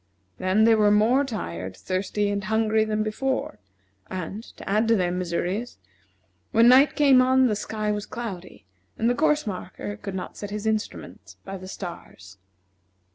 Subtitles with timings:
[0.39, 3.59] Then they were more tired, thirsty, and hungry than before;
[4.09, 5.77] and, to add to their miseries,
[6.51, 8.65] when night came on the sky was cloudy,
[8.97, 12.39] and the course marker could not set his instrument by the stars.